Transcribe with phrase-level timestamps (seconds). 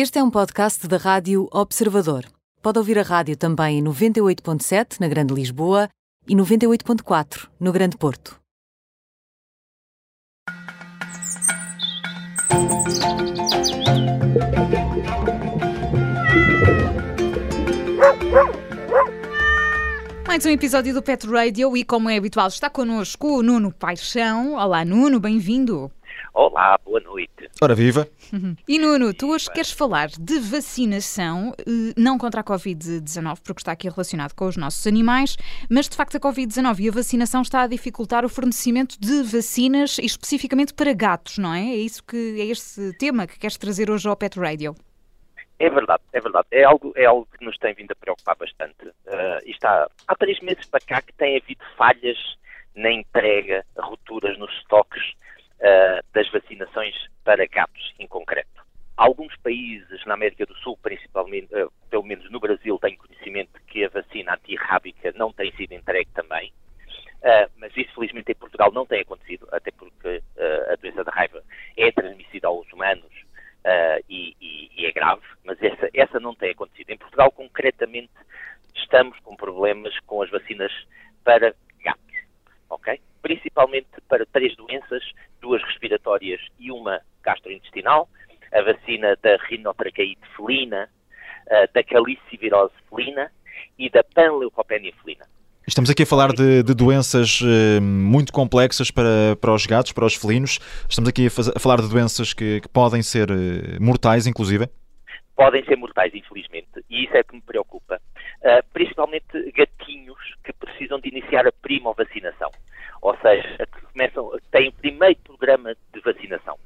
[0.00, 2.24] Este é um podcast da Rádio Observador.
[2.62, 5.88] Pode ouvir a rádio também em 98.7 na Grande Lisboa
[6.24, 8.38] e 98.4 no Grande Porto.
[20.28, 24.54] Mais um episódio do Pet Radio e, como é habitual, está connosco o Nuno Paixão.
[24.54, 25.90] Olá, Nuno, bem-vindo.
[26.40, 27.50] Olá, boa noite.
[27.60, 28.06] Ora viva!
[28.68, 33.72] E Nuno, tu hoje queres falar de vacinação, eh, não contra a Covid-19, porque está
[33.72, 35.36] aqui relacionado com os nossos animais,
[35.68, 39.98] mas de facto a Covid-19 e a vacinação está a dificultar o fornecimento de vacinas,
[39.98, 41.70] especificamente para gatos, não é?
[41.70, 44.76] É isso que é este tema que queres trazer hoje ao Pet Radio.
[45.58, 46.46] É verdade, é verdade.
[46.52, 48.86] É algo, é algo que nos tem vindo a preocupar bastante.
[48.86, 52.16] Uh, está, há três meses para cá que tem havido falhas
[52.76, 55.02] na entrega, rupturas nos estoques
[55.68, 58.48] uh, das vacinações para gatos em concreto.
[58.96, 63.84] Alguns países na América do Sul, principalmente, uh, pelo menos no Brasil, têm conhecimento que
[63.84, 66.52] a vacina antirrábica não tem sido entregue também.
[67.18, 70.22] Uh, mas isso, felizmente, em Portugal não tem acontecido, até porque
[70.72, 71.42] a doença da raiva
[71.76, 73.12] é transmissível aos humanos
[73.64, 76.90] uh, e, e, e, é grave, mas essa, essa não tem acontecido.
[76.90, 78.10] Em Portugal, concretamente,
[78.74, 80.72] estamos com problemas com as vacinas
[81.24, 82.16] para gatos,
[82.70, 83.00] ok?
[83.22, 85.02] Principalmente para três doenças,
[85.40, 88.08] duas respiratórias e uma gastrointestinal,
[88.52, 90.88] a vacina da rinotraqueite felina,
[91.74, 93.30] da calicivirose felina
[93.78, 95.24] e da panleucopenia felina.
[95.66, 100.06] Estamos aqui a falar de, de doenças uh, muito complexas para, para os gatos, para
[100.06, 100.58] os felinos.
[100.88, 103.34] Estamos aqui a, a falar de doenças que, que podem ser uh,
[103.78, 104.66] mortais, inclusive.
[105.36, 108.00] Podem ser mortais, infelizmente, e isso é que me preocupa.
[108.40, 112.50] Uh, principalmente gatinhos que precisam de iniciar a prima vacinação,
[113.02, 116.56] ou seja, que começam, têm o primeiro programa de vacinação,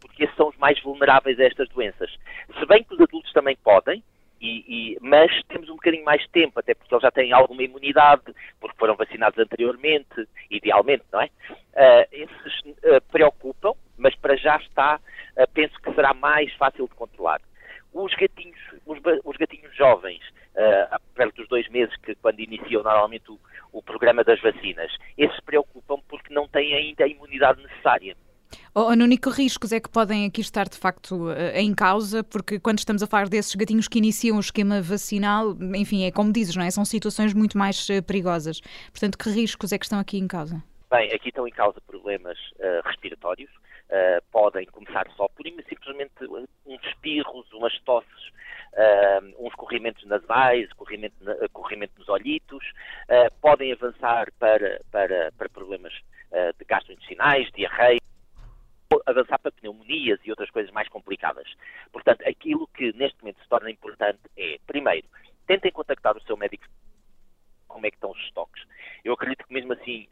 [0.00, 2.10] porque esses são os mais vulneráveis a estas doenças.
[2.58, 4.02] Se bem que os adultos também podem,
[4.42, 7.62] e, e, mas temos um bocadinho mais de tempo, até porque eles já têm alguma
[7.62, 8.24] imunidade,
[8.60, 11.26] porque foram vacinados anteriormente, idealmente, não é?
[11.26, 16.94] Uh, esses uh, preocupam, mas para já está, uh, penso que será mais fácil de
[16.94, 17.40] controlar.
[17.94, 20.22] Os gatinhos, os, os gatinhos jovens,
[21.14, 23.38] perto dos dois meses que quando iniciam normalmente o,
[23.70, 28.16] o programa das vacinas, esses preocupam porque não têm ainda a imunidade necessária.
[28.74, 32.24] Oh, Nuno, que riscos é que podem aqui estar de facto eh, em causa?
[32.24, 36.32] Porque quando estamos a falar desses gatinhos que iniciam o esquema vacinal, enfim, é como
[36.32, 36.70] dizes, não é?
[36.70, 38.62] São situações muito mais uh, perigosas.
[38.90, 40.64] Portanto, que riscos é que estão aqui em causa?
[40.90, 43.50] Bem, aqui estão em causa problemas uh, respiratórios.
[43.90, 46.14] Uh, podem começar só por simplesmente
[46.64, 48.32] uns espirros, umas tosses,
[49.38, 51.14] uns corrimentos nasais, corrimento,
[51.52, 52.64] corrimento nos olhitos.
[53.42, 55.92] podem avançar para, para, para problemas
[56.58, 58.00] de gastrointestinais, diarreia
[59.06, 61.48] avançar para pneumonias e outras coisas mais complicadas.
[61.92, 65.06] Portanto, aquilo que neste momento se torna importante é, primeiro,
[65.46, 66.64] tentem contactar o seu médico
[67.68, 68.62] como é que estão os estoques.
[69.04, 70.06] Eu acredito que mesmo assim.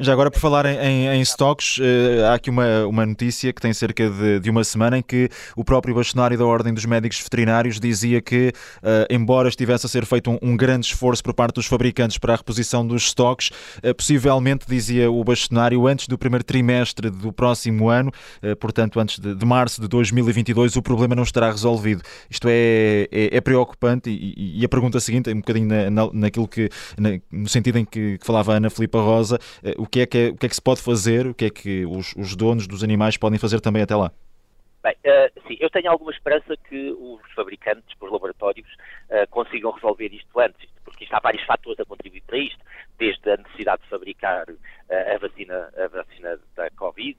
[0.00, 3.72] Já agora, por falar em, em estoques, uh, há aqui uma, uma notícia que tem
[3.72, 7.78] cerca de, de, uma semana em que o próprio bastonário da Ordem dos Médicos Veterinários
[7.78, 8.48] dizia que,
[8.78, 12.32] uh, embora estivesse a ser feito um, um, grande esforço por parte dos fabricantes para
[12.32, 13.50] a reposição dos estoques,
[13.84, 18.10] uh, possivelmente, dizia o bastonário, antes do primeiro trimestre do próximo ano,
[18.58, 22.02] portanto, antes de, de, março de 2022, o problema não estará resolvido.
[22.28, 26.10] Isto é, é, é preocupante e, e, a pergunta seguinte, é um bocadinho na, na,
[26.12, 26.68] naquilo que,
[26.98, 30.06] na, no sentido em que que, falava a Ana Filipa Rosa, eh, o que, é
[30.06, 32.34] que, é, o que é que se pode fazer, o que é que os, os
[32.36, 34.10] donos dos animais podem fazer também até lá?
[34.82, 38.68] Bem, uh, sim, eu tenho alguma esperança que os fabricantes, os laboratórios,
[39.10, 42.58] uh, consigam resolver isto antes, porque isto há vários fatores a contribuir para isto,
[42.96, 47.18] desde a necessidade de fabricar uh, a, vacina, a vacina da Covid,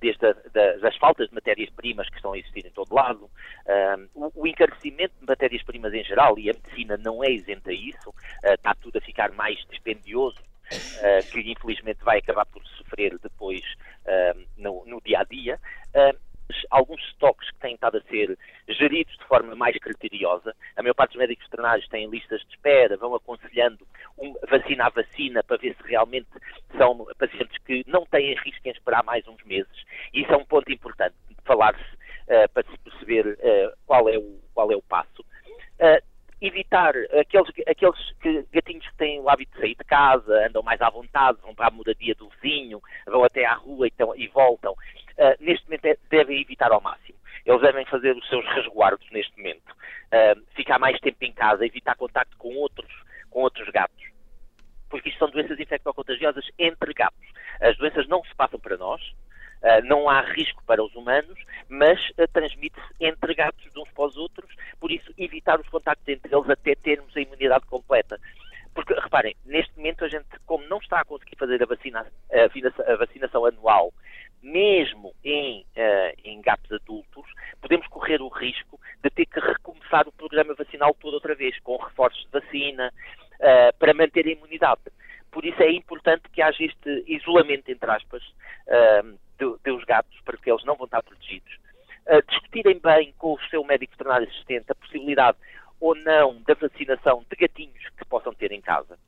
[0.00, 3.28] desde a, da, das faltas de matérias-primas que estão a existir em todo lado,
[4.14, 8.12] o, o, encarecimento de matérias-primas em geral, e a medicina não é isenta isso,
[8.44, 10.36] está tudo a ficar mais dispendioso,
[11.32, 13.62] que infelizmente vai acabar por sofrer depois
[14.56, 15.58] no, no, dia a dia
[16.70, 20.54] alguns estoques que têm estado a ser geridos de forma mais criteriosa.
[20.76, 23.86] A maior parte dos médicos veterinários têm listas de espera, vão aconselhando
[24.18, 26.28] um, vacina a vacina para ver se realmente
[26.76, 29.84] são pacientes que não têm risco em esperar mais uns meses.
[30.12, 34.40] Isso é um ponto importante de falar-se uh, para se perceber uh, qual, é o,
[34.54, 35.22] qual é o passo.
[35.80, 40.62] Uh, evitar aqueles, aqueles que, gatinhos que têm o hábito de sair de casa, andam
[40.62, 44.72] mais à vontade, vão para a moradia do vizinho, vão até à rua e, voltam.
[44.72, 47.18] Uh, neste momento é, devem evitar ao máximo.
[47.44, 49.70] Eles devem fazer os seus resguardos neste momento.
[49.72, 52.92] Uh, ficar mais tempo em casa, evitar contacto com outros,
[53.30, 54.04] com outros gatos.
[54.90, 57.26] Porque isto são doenças infectocontagiosas entre gatos.
[57.60, 59.00] As doenças não se passam para nós,
[59.84, 61.38] não há risco para os humanos,
[61.68, 63.34] mas uh, transmite-se entre
[65.18, 68.18] evitar os contactos entre eles até termos a imunidade completa.
[68.74, 72.06] Porque, reparem, neste momento a gente, como não está a conseguir fazer a, vacina,
[72.86, 73.92] a vacinação anual,
[74.42, 77.24] mesmo em, uh, em gatos adultos,
[77.60, 81.76] podemos correr o risco de ter que recomeçar o programa vacinal todo outra vez, com
[81.76, 82.92] reforços de vacina,
[83.78, 84.80] para manter a imunidade.
[85.30, 88.22] Por isso é importante que haja este isolamento, entre aspas,
[89.38, 91.58] de, de os gatos, para que eles não vão estar protegidos.
[92.28, 95.38] discutirem bem com o seu médico veterinário assistente a possibilidade
[95.80, 98.98] ou não da vacinação de gatinhos que possam ter em casa.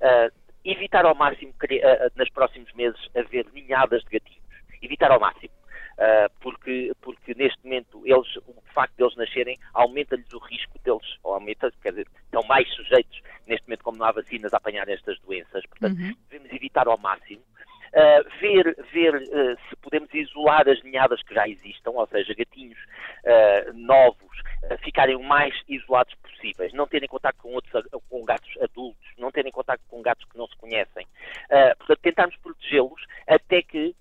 [0.00, 0.32] Uh,
[0.64, 4.42] evitar ao máximo, uh, nos próximos meses, haver ninhadas de gatinhos.
[4.82, 5.52] Evitar ao máximo.
[5.94, 11.18] Uh, porque, porque neste momento eles, o facto de eles nascerem aumenta-lhes o risco deles,
[11.22, 14.88] ou aumenta, quer dizer, estão mais sujeitos neste momento, como não há vacinas, a apanhar
[14.88, 15.64] estas doenças.
[15.66, 16.14] Portanto, uhum.
[16.28, 17.42] devemos evitar ao máximo.
[17.94, 22.78] Uh, ver, ver uh, se podemos isolar as ninhadas que já existam, ou seja, gatinhos
[22.78, 24.34] uh, novos
[24.82, 29.52] ficarem o mais isolados possíveis, não terem contato com outros com gatos adultos, não terem
[29.52, 31.06] contato com gatos que não se conhecem.
[31.76, 33.94] portanto, tentarmos protegê-los até que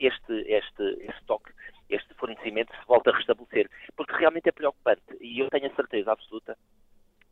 [0.00, 1.52] este, este, este toque,
[1.90, 6.12] este fornecimento se volte a restabelecer, porque realmente é preocupante e eu tenho a certeza
[6.12, 6.56] absoluta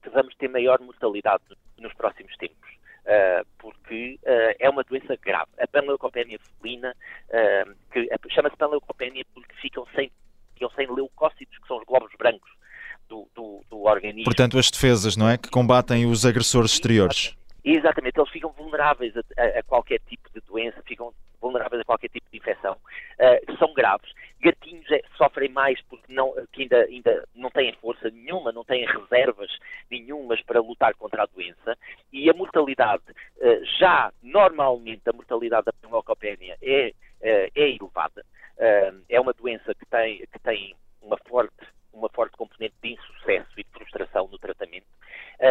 [0.03, 1.45] que vamos ter maior mortalidade
[1.79, 2.75] nos próximos tempos.
[3.05, 5.51] Uh, porque uh, é uma doença grave.
[5.59, 6.95] A panleucopenia felina,
[7.29, 10.11] uh, que chama-se panleucopenia porque ficam sem,
[10.55, 12.51] ficam sem leucócitos, que são os glóbulos brancos
[13.09, 14.25] do, do, do, organismo.
[14.25, 15.37] Portanto, as defesas, não é?
[15.37, 17.37] Que combatem os agressores exteriores.
[17.65, 22.09] Exatamente, eles ficam vulneráveis a, a, a qualquer tipo de doença, ficam vulneráveis a qualquer
[22.09, 22.77] tipo de infecção.
[23.59, 24.11] são graves.
[24.45, 28.85] Gatinhos é, sofrem mais porque não, que ainda, ainda não têm força nenhuma, não têm
[28.85, 29.51] reservas
[29.91, 31.79] nenhumas para lutar contra a doença
[32.13, 33.03] e a mortalidade,
[33.39, 38.23] uh, já normalmente a mortalidade da pneumocopénia é, uh, é elevada.
[38.59, 43.49] Uh, é uma doença que tem, que tem uma forte uma forte componente de insucesso
[43.57, 44.85] e de frustração no tratamento.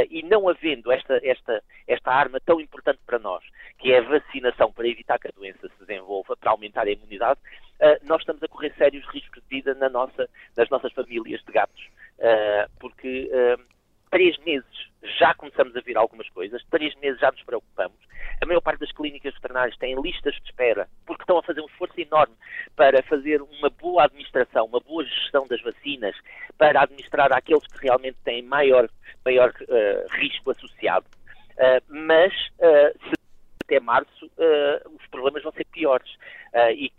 [0.10, 3.42] E não havendo esta, esta, esta arma tão importante para nós,
[3.78, 7.40] que é a vacinação para evitar que a doença se desenvolva, para aumentar a imunidade,
[7.84, 11.52] uh, nós estamos a correr sérios riscos de vida na nossa, nas nossas famílias de
[11.52, 11.82] gatos,
[12.20, 13.64] uh, porque uh,
[14.12, 17.98] três meses já começamos a ver algumas coisas, três meses já nos preocupamos.
[18.42, 21.66] A maior parte das clínicas veterinárias têm listas de espera, porque estão a fazer um
[21.66, 22.36] esforço enorme
[22.76, 26.16] para fazer uma boa administração, uma boa gestão das vacinas,
[26.58, 28.90] para administrar aqueles que realmente têm maior,
[29.24, 31.06] maior uh, risco associado.
[31.54, 33.24] Uh, mas, uh, se
[33.64, 36.10] até março uh, os problemas vão ser piores.
[36.54, 36.90] Uh, e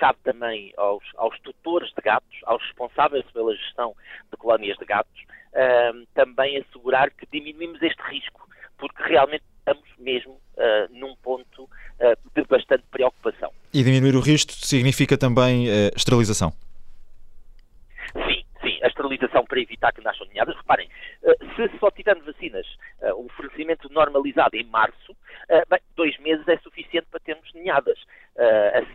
[0.00, 3.94] cabe, também aos, aos, tutores de gatos, aos responsáveis pela gestão
[4.30, 5.20] de colónias de gatos,
[5.52, 8.48] uh, também assegurar que diminuímos este risco,
[8.78, 10.40] porque realmente estamos mesmo
[10.90, 11.68] num ponto
[12.34, 13.50] de bastante preocupação.
[13.72, 16.52] E diminuir o risco significa também esterilização?
[18.12, 20.56] Sim, sim, a esterilização para evitar que nasçam ninhadas.
[20.56, 20.88] Reparem,
[21.54, 22.66] se só tivermos vacinas,
[23.16, 27.98] o fornecimento normalizado em março, uh, bem, dois meses é suficiente para termos ninhadas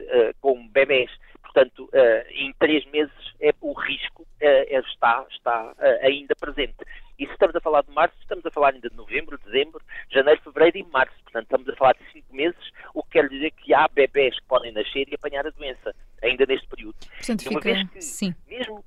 [0.05, 1.11] uh, com bebés.
[1.41, 1.89] Portanto,
[2.31, 6.75] em três meses é, o risco está, está ainda presente.
[7.17, 10.41] E se estamos a falar de março, estamos a falar ainda de novembro, dezembro, janeiro,
[10.41, 11.15] fevereiro e março.
[11.23, 14.45] Portanto, estamos a falar de cinco meses, o que quer dizer que há bebés que
[14.47, 16.97] podem nascer e apanhar a doença, ainda neste período.
[16.97, 17.85] Portanto, fica...
[17.87, 18.35] que, sim.
[18.47, 18.83] Mesmo,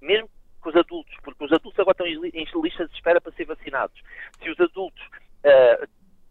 [0.00, 0.28] mesmo
[0.60, 3.96] com os adultos, porque os adultos agora estão em listas de espera para ser vacinados.
[4.42, 5.02] Se os adultos
[5.44, 5.88] uh,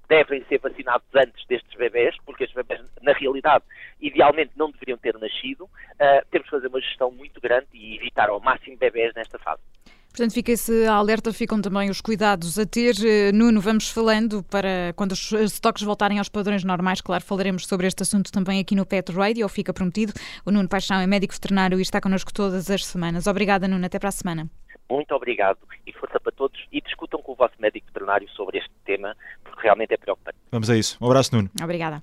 [0.09, 3.63] devem ser vacinados antes destes bebés, porque estes bebés, na realidade,
[3.99, 5.65] idealmente não deveriam ter nascido.
[5.65, 9.61] Uh, temos que fazer uma gestão muito grande e evitar ao máximo bebés nesta fase.
[10.09, 12.95] Portanto, fica esse alerta, ficam também os cuidados a ter.
[13.05, 17.85] Eh, Nuno, vamos falando para quando os estoques voltarem aos padrões normais, claro, falaremos sobre
[17.85, 20.13] este assunto também aqui no Pet Radio, fica prometido.
[20.43, 23.27] O Nuno Paixão é médico veterinário e está connosco todas as semanas.
[23.27, 24.49] Obrigada, Nuno, até para a semana.
[24.89, 28.71] Muito obrigado e força para todos e discutam com o vosso médico veterinário sobre este
[28.85, 30.37] tema, porque realmente é preocupante.
[30.51, 30.97] Vamos a isso.
[30.99, 31.51] Um abraço, Nuno.
[31.61, 32.01] Obrigada.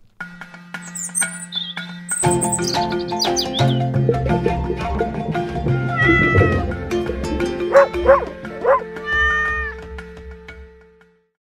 [8.05, 8.44] Woo!